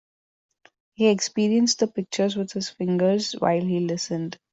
[0.93, 4.39] He experienced the pictures with his fingers while he listened.